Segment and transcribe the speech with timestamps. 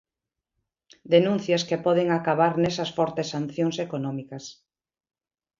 [1.13, 4.43] Denuncias que poden acabar nesas fortes sancións económicas.